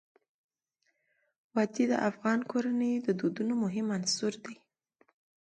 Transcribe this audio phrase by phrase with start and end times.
[1.55, 4.55] وادي د افغان کورنیو د دودونو مهم عنصر دی.